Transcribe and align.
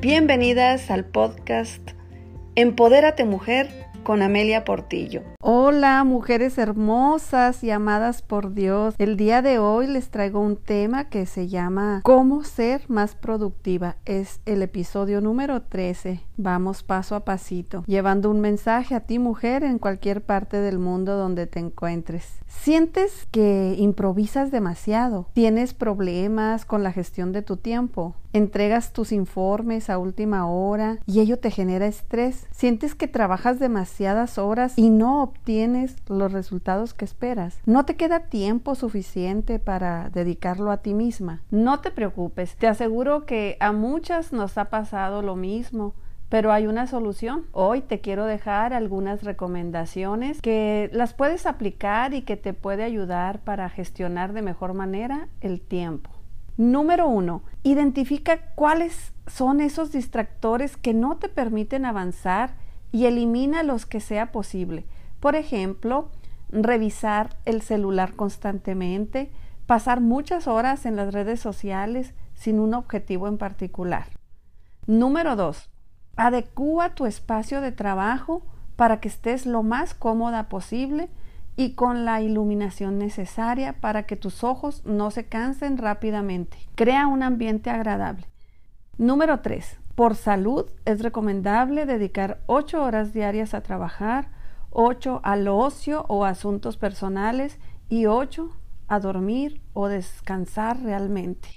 Bienvenidas 0.00 0.92
al 0.92 1.06
podcast 1.06 1.90
Empodérate 2.54 3.24
Mujer 3.24 3.68
con 4.04 4.22
Amelia 4.22 4.64
Portillo. 4.64 5.24
Hola 5.40 6.04
mujeres 6.04 6.56
hermosas 6.56 7.64
y 7.64 7.72
amadas 7.72 8.22
por 8.22 8.54
Dios. 8.54 8.94
El 8.98 9.16
día 9.16 9.42
de 9.42 9.58
hoy 9.58 9.88
les 9.88 10.10
traigo 10.10 10.38
un 10.38 10.56
tema 10.56 11.08
que 11.08 11.26
se 11.26 11.48
llama 11.48 12.02
¿Cómo 12.04 12.44
ser 12.44 12.82
más 12.86 13.16
productiva? 13.16 13.96
Es 14.04 14.40
el 14.46 14.62
episodio 14.62 15.20
número 15.20 15.62
13. 15.62 16.27
Vamos 16.40 16.84
paso 16.84 17.16
a 17.16 17.24
pasito, 17.24 17.82
llevando 17.88 18.30
un 18.30 18.40
mensaje 18.40 18.94
a 18.94 19.00
ti 19.00 19.18
mujer 19.18 19.64
en 19.64 19.80
cualquier 19.80 20.22
parte 20.22 20.58
del 20.58 20.78
mundo 20.78 21.16
donde 21.16 21.48
te 21.48 21.58
encuentres. 21.58 22.38
¿Sientes 22.46 23.26
que 23.32 23.74
improvisas 23.76 24.52
demasiado? 24.52 25.26
¿Tienes 25.32 25.74
problemas 25.74 26.64
con 26.64 26.84
la 26.84 26.92
gestión 26.92 27.32
de 27.32 27.42
tu 27.42 27.56
tiempo? 27.56 28.14
¿Entregas 28.32 28.92
tus 28.92 29.10
informes 29.10 29.90
a 29.90 29.98
última 29.98 30.46
hora 30.46 31.00
y 31.06 31.18
ello 31.18 31.40
te 31.40 31.50
genera 31.50 31.88
estrés? 31.88 32.46
¿Sientes 32.52 32.94
que 32.94 33.08
trabajas 33.08 33.58
demasiadas 33.58 34.38
horas 34.38 34.74
y 34.78 34.90
no 34.90 35.24
obtienes 35.24 35.96
los 36.06 36.30
resultados 36.30 36.94
que 36.94 37.04
esperas? 37.04 37.58
¿No 37.66 37.84
te 37.84 37.96
queda 37.96 38.28
tiempo 38.28 38.76
suficiente 38.76 39.58
para 39.58 40.08
dedicarlo 40.10 40.70
a 40.70 40.82
ti 40.82 40.94
misma? 40.94 41.42
No 41.50 41.80
te 41.80 41.90
preocupes, 41.90 42.54
te 42.54 42.68
aseguro 42.68 43.26
que 43.26 43.56
a 43.58 43.72
muchas 43.72 44.32
nos 44.32 44.56
ha 44.56 44.66
pasado 44.66 45.20
lo 45.22 45.34
mismo 45.34 45.94
pero 46.28 46.52
hay 46.52 46.66
una 46.66 46.86
solución. 46.86 47.46
Hoy 47.52 47.80
te 47.80 48.00
quiero 48.00 48.26
dejar 48.26 48.72
algunas 48.72 49.22
recomendaciones 49.22 50.40
que 50.42 50.90
las 50.92 51.14
puedes 51.14 51.46
aplicar 51.46 52.14
y 52.14 52.22
que 52.22 52.36
te 52.36 52.52
puede 52.52 52.84
ayudar 52.84 53.40
para 53.40 53.68
gestionar 53.70 54.32
de 54.32 54.42
mejor 54.42 54.74
manera 54.74 55.28
el 55.40 55.60
tiempo. 55.60 56.10
Número 56.56 57.06
uno, 57.06 57.42
identifica 57.62 58.52
cuáles 58.54 59.12
son 59.26 59.60
esos 59.60 59.92
distractores 59.92 60.76
que 60.76 60.92
no 60.92 61.16
te 61.16 61.28
permiten 61.28 61.84
avanzar 61.84 62.56
y 62.90 63.06
elimina 63.06 63.62
los 63.62 63.86
que 63.86 64.00
sea 64.00 64.32
posible. 64.32 64.84
Por 65.20 65.36
ejemplo, 65.36 66.10
revisar 66.50 67.36
el 67.44 67.62
celular 67.62 68.14
constantemente, 68.14 69.30
pasar 69.66 70.00
muchas 70.00 70.48
horas 70.48 70.84
en 70.84 70.96
las 70.96 71.12
redes 71.12 71.40
sociales 71.40 72.14
sin 72.34 72.58
un 72.58 72.74
objetivo 72.74 73.28
en 73.28 73.38
particular. 73.38 74.08
Número 74.86 75.36
dos, 75.36 75.70
Adecúa 76.18 76.96
tu 76.96 77.06
espacio 77.06 77.60
de 77.60 77.70
trabajo 77.70 78.42
para 78.74 78.98
que 78.98 79.06
estés 79.06 79.46
lo 79.46 79.62
más 79.62 79.94
cómoda 79.94 80.48
posible 80.48 81.08
y 81.54 81.74
con 81.74 82.04
la 82.04 82.20
iluminación 82.20 82.98
necesaria 82.98 83.80
para 83.80 84.02
que 84.02 84.16
tus 84.16 84.42
ojos 84.42 84.82
no 84.84 85.12
se 85.12 85.26
cansen 85.26 85.78
rápidamente. 85.78 86.58
Crea 86.74 87.06
un 87.06 87.22
ambiente 87.22 87.70
agradable. 87.70 88.26
Número 88.96 89.42
3. 89.42 89.78
Por 89.94 90.16
salud 90.16 90.66
es 90.84 91.02
recomendable 91.02 91.86
dedicar 91.86 92.40
8 92.46 92.82
horas 92.82 93.12
diarias 93.12 93.54
a 93.54 93.60
trabajar, 93.60 94.32
8 94.70 95.20
al 95.22 95.46
ocio 95.46 96.04
o 96.08 96.24
asuntos 96.24 96.76
personales 96.76 97.60
y 97.88 98.06
8 98.06 98.50
a 98.88 98.98
dormir 98.98 99.62
o 99.72 99.86
descansar 99.86 100.82
realmente. 100.82 101.48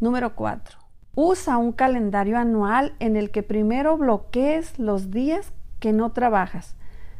Número 0.00 0.34
4. 0.34 0.79
Usa 1.14 1.56
un 1.56 1.72
calendario 1.72 2.38
anual 2.38 2.94
en 2.98 3.16
el 3.16 3.30
que 3.30 3.42
primero 3.42 3.96
bloquees 3.96 4.78
los 4.78 5.10
días 5.10 5.52
que 5.80 5.92
no 5.92 6.12
trabajas. 6.12 6.76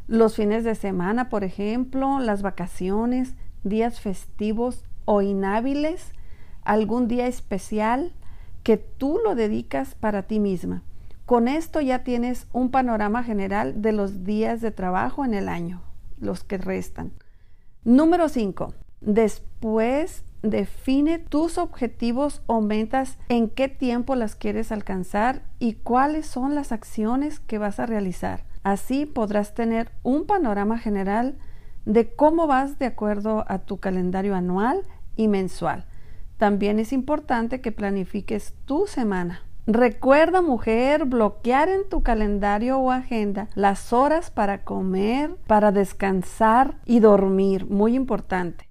Los 0.06 0.36
fines 0.36 0.64
de 0.64 0.74
semana, 0.74 1.28
por 1.28 1.44
ejemplo, 1.44 2.20
las 2.20 2.42
vacaciones, 2.42 3.34
días 3.64 4.00
festivos 4.00 4.84
o 5.04 5.22
inhábiles, 5.22 6.12
algún 6.62 7.08
día 7.08 7.26
especial 7.26 8.12
que 8.62 8.76
tú 8.76 9.18
lo 9.22 9.34
dedicas 9.34 9.94
para 9.94 10.24
ti 10.24 10.40
misma. 10.40 10.82
Con 11.26 11.48
esto 11.48 11.80
ya 11.80 12.02
tienes 12.02 12.46
un 12.52 12.70
panorama 12.70 13.22
general 13.22 13.82
de 13.82 13.92
los 13.92 14.24
días 14.24 14.60
de 14.60 14.70
trabajo 14.70 15.24
en 15.24 15.34
el 15.34 15.48
año, 15.48 15.82
los 16.18 16.44
que 16.44 16.58
restan. 16.58 17.12
Número 17.84 18.28
5. 18.28 18.74
Después 19.00 20.24
define 20.42 21.18
tus 21.18 21.58
objetivos 21.58 22.42
o 22.46 22.60
metas, 22.60 23.18
en 23.28 23.48
qué 23.48 23.68
tiempo 23.68 24.14
las 24.14 24.34
quieres 24.34 24.72
alcanzar 24.72 25.42
y 25.58 25.74
cuáles 25.74 26.26
son 26.26 26.54
las 26.54 26.72
acciones 26.72 27.40
que 27.40 27.58
vas 27.58 27.80
a 27.80 27.86
realizar. 27.86 28.44
Así 28.62 29.06
podrás 29.06 29.54
tener 29.54 29.90
un 30.02 30.26
panorama 30.26 30.78
general 30.78 31.36
de 31.86 32.14
cómo 32.14 32.46
vas 32.46 32.78
de 32.78 32.86
acuerdo 32.86 33.44
a 33.48 33.58
tu 33.60 33.78
calendario 33.78 34.34
anual 34.34 34.82
y 35.16 35.28
mensual. 35.28 35.86
También 36.36 36.78
es 36.78 36.92
importante 36.92 37.60
que 37.60 37.72
planifiques 37.72 38.54
tu 38.64 38.86
semana. 38.86 39.42
Recuerda, 39.66 40.40
mujer, 40.40 41.04
bloquear 41.04 41.68
en 41.68 41.88
tu 41.88 42.02
calendario 42.02 42.78
o 42.78 42.90
agenda 42.90 43.48
las 43.54 43.92
horas 43.92 44.30
para 44.30 44.64
comer, 44.64 45.36
para 45.46 45.70
descansar 45.70 46.76
y 46.86 47.00
dormir. 47.00 47.66
Muy 47.66 47.94
importante. 47.94 48.69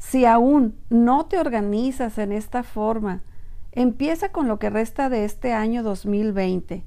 Si 0.00 0.24
aún 0.24 0.80
no 0.88 1.26
te 1.26 1.38
organizas 1.38 2.16
en 2.16 2.32
esta 2.32 2.62
forma, 2.62 3.22
empieza 3.70 4.32
con 4.32 4.48
lo 4.48 4.58
que 4.58 4.70
resta 4.70 5.10
de 5.10 5.26
este 5.26 5.52
año 5.52 5.82
2020. 5.82 6.84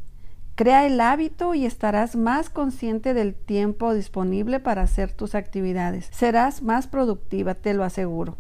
Crea 0.56 0.88
el 0.88 1.00
hábito 1.00 1.54
y 1.54 1.68
estarás 1.68 2.16
más 2.16 2.50
consciente 2.50 3.14
del 3.14 3.36
tiempo 3.36 3.94
disponible 3.94 4.60
para 4.60 4.82
hacer 4.82 5.14
tus 5.14 5.36
actividades. 5.36 6.10
Serás 6.12 6.64
más 6.64 6.88
productiva, 6.88 7.54
te 7.54 7.76
lo 7.76 7.84
aseguro. 7.84 8.38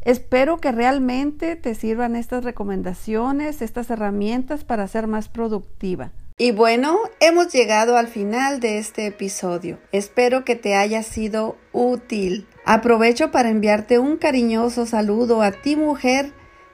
Espero 0.00 0.56
que 0.56 0.72
realmente 0.72 1.54
te 1.56 1.74
sirvan 1.74 2.16
estas 2.16 2.42
recomendaciones, 2.42 3.60
estas 3.60 3.90
herramientas 3.90 4.64
para 4.64 4.88
ser 4.88 5.08
más 5.08 5.28
productiva. 5.28 6.12
Y 6.40 6.52
bueno, 6.52 6.98
hemos 7.20 7.52
llegado 7.52 7.98
al 7.98 8.08
final 8.08 8.60
de 8.60 8.78
este 8.78 9.04
episodio. 9.04 9.78
Espero 9.92 10.42
que 10.42 10.56
te 10.56 10.74
haya 10.74 11.02
sido 11.02 11.58
útil. 11.72 12.46
Aprovecho 12.64 13.30
para 13.30 13.50
enviarte 13.50 13.98
un 13.98 14.16
cariñoso 14.16 14.86
saludo 14.86 15.42
a 15.42 15.52
ti 15.52 15.76
mujer 15.76 16.32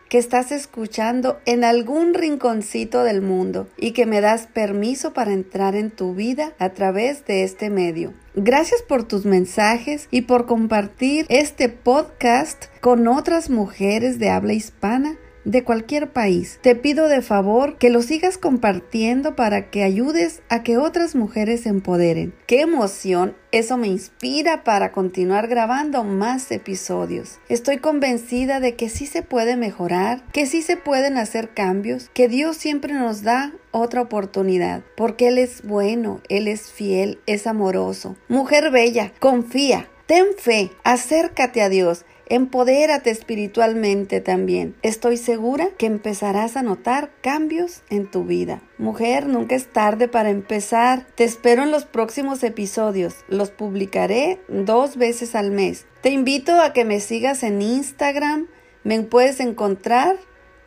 que 0.09 0.19
estás 0.19 0.53
escuchando 0.53 1.41
en 1.47 1.65
algún 1.65 2.15
rinconcito 2.15 3.03
del 3.03 3.23
mundo 3.23 3.69
y 3.77 3.91
que 3.91 4.07
me 4.07 4.21
das 4.21 4.47
permiso 4.47 5.13
para 5.13 5.33
entrar 5.33 5.75
en 5.75 5.91
tu 5.91 6.15
vida 6.15 6.55
a 6.61 6.69
través 6.69 7.27
de 7.27 7.43
este 7.43 7.69
medio. 7.69 8.15
Gracias 8.37 8.83
por 8.83 9.03
tus 9.03 9.25
mensajes 9.25 10.07
y 10.13 10.21
por 10.21 10.47
compartir 10.47 11.27
este 11.29 11.69
podcast 11.69 12.67
con 12.81 13.09
otras 13.09 13.51
mujeres 13.51 14.21
de 14.21 14.31
habla 14.31 14.53
hispana 14.53 15.17
de 15.47 15.65
cualquier 15.65 16.13
país. 16.13 16.59
Te 16.61 16.75
pido 16.75 17.09
de 17.09 17.23
favor 17.23 17.79
que 17.79 17.89
lo 17.89 18.03
sigas 18.03 18.37
compartiendo 18.37 19.37
para 19.37 19.71
que 19.71 19.85
ayudes 19.85 20.43
a 20.51 20.63
que 20.63 20.77
otras 20.77 21.15
mujeres 21.15 21.63
se 21.63 21.71
empoderen. 21.71 22.35
¡Qué 22.47 22.61
emoción! 22.61 23.35
Eso 23.53 23.79
me 23.79 23.87
inspira 23.87 24.65
para 24.65 24.93
continuar 24.93 25.47
grabando 25.47 26.05
más 26.05 26.51
episodios. 26.51 27.39
Estoy 27.49 27.79
convencida 27.79 28.61
de 28.61 28.75
que 28.75 28.91
sí 28.91 29.07
se 29.07 29.23
puede 29.23 29.57
mejorar, 29.57 30.25
que 30.33 30.47
sí 30.47 30.61
se 30.61 30.77
pueden 30.77 31.17
hacer 31.17 31.55
cambios, 31.55 32.11
que 32.13 32.29
Dios 32.29 32.57
siempre 32.57 32.93
nos 32.93 33.23
da 33.23 33.53
otra 33.71 34.03
oportunidad, 34.03 34.83
porque 34.97 35.29
Él 35.29 35.39
es 35.39 35.63
bueno, 35.63 36.21
Él 36.29 36.49
es 36.49 36.73
fiel, 36.73 37.21
es 37.27 37.47
amoroso. 37.47 38.17
Mujer 38.29 38.71
bella, 38.71 39.13
confía, 39.21 39.89
ten 40.07 40.27
fe, 40.37 40.73
acércate 40.83 41.63
a 41.63 41.69
Dios 41.69 42.05
Empodérate 42.29 43.11
espiritualmente 43.11 44.21
también. 44.21 44.75
Estoy 44.83 45.17
segura 45.17 45.69
que 45.79 45.87
empezarás 45.87 46.57
a 46.57 46.63
notar 46.63 47.13
cambios 47.21 47.83
en 47.89 48.11
tu 48.11 48.25
vida. 48.25 48.63
Mujer, 48.79 49.27
nunca 49.29 49.55
es 49.55 49.73
tarde 49.73 50.09
para 50.09 50.31
empezar. 50.31 51.07
Te 51.15 51.23
espero 51.23 51.63
en 51.63 51.71
los 51.71 51.85
próximos 51.85 52.43
episodios. 52.43 53.15
Los 53.29 53.51
publicaré 53.51 54.41
dos 54.49 54.97
veces 54.97 55.37
al 55.37 55.53
mes. 55.53 55.87
Te 56.01 56.11
invito 56.11 56.61
a 56.61 56.73
que 56.73 56.85
me 56.85 56.99
sigas 56.99 57.45
en 57.45 57.63
Instagram. 57.63 58.49
Me 58.83 59.01
puedes 59.03 59.39
encontrar 59.39 60.17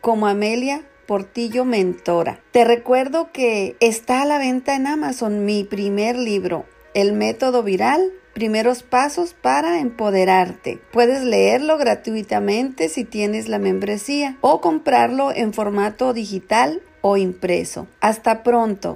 como 0.00 0.28
Amelia 0.28 0.86
Portillo 1.04 1.66
Mentora. 1.66 2.40
Te 2.52 2.64
recuerdo 2.64 3.32
que 3.32 3.76
está 3.80 4.22
a 4.22 4.24
la 4.24 4.38
venta 4.38 4.76
en 4.76 4.86
Amazon 4.86 5.44
mi 5.44 5.64
primer 5.64 6.16
libro, 6.16 6.64
El 6.94 7.12
método 7.12 7.62
viral 7.62 8.12
primeros 8.32 8.82
pasos 8.82 9.34
para 9.34 9.80
empoderarte. 9.80 10.80
Puedes 10.92 11.22
leerlo 11.22 11.78
gratuitamente 11.78 12.88
si 12.88 13.04
tienes 13.04 13.48
la 13.48 13.58
membresía 13.58 14.36
o 14.40 14.60
comprarlo 14.60 15.32
en 15.32 15.52
formato 15.52 16.12
digital 16.12 16.82
o 17.02 17.16
impreso. 17.16 17.86
Hasta 18.00 18.42
pronto. 18.42 18.88